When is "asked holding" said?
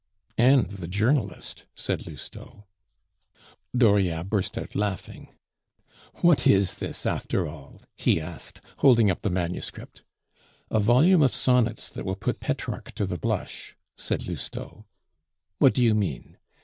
8.19-9.11